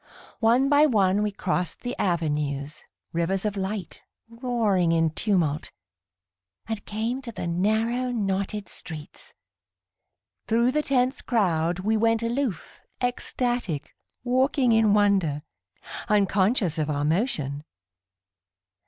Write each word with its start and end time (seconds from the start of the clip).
One 0.39 0.67
by 0.67 0.87
one 0.87 1.21
we 1.21 1.29
crossed 1.31 1.81
the 1.81 1.95
avenues, 2.01 2.85
Rivers 3.13 3.45
of 3.45 3.55
light, 3.55 4.01
roaring 4.27 4.91
in 4.93 5.11
tumult, 5.11 5.71
And 6.65 6.83
came 6.85 7.21
to 7.21 7.31
the 7.31 7.45
narrow, 7.45 8.09
knotted 8.11 8.67
streets. 8.67 9.35
Thru 10.47 10.71
the 10.71 10.81
tense 10.81 11.21
crowd 11.21 11.81
We 11.81 11.97
went 11.97 12.23
aloof, 12.23 12.81
ecstatic, 12.99 13.93
walking 14.23 14.71
in 14.71 14.95
wonder, 14.95 15.43
Unconscious 16.09 16.79
of 16.79 16.89
our 16.89 17.05
motion. 17.05 17.63